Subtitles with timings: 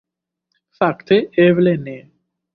[0.79, 1.97] Fakte, eble ne.